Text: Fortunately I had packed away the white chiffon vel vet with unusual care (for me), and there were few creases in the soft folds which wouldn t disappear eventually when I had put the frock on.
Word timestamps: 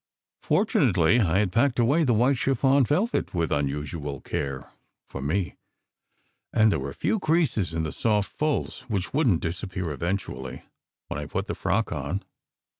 Fortunately 0.41 1.19
I 1.19 1.37
had 1.37 1.51
packed 1.51 1.77
away 1.77 2.03
the 2.03 2.15
white 2.15 2.35
chiffon 2.35 2.85
vel 2.85 3.05
vet 3.05 3.35
with 3.35 3.51
unusual 3.51 4.19
care 4.19 4.67
(for 5.07 5.21
me), 5.21 5.57
and 6.51 6.71
there 6.71 6.79
were 6.79 6.91
few 6.91 7.19
creases 7.19 7.71
in 7.71 7.83
the 7.83 7.91
soft 7.91 8.31
folds 8.31 8.81
which 8.87 9.13
wouldn 9.13 9.39
t 9.39 9.47
disappear 9.49 9.91
eventually 9.91 10.63
when 11.07 11.19
I 11.19 11.29
had 11.29 11.29
put 11.29 11.45
the 11.45 11.53
frock 11.53 11.91
on. 11.91 12.23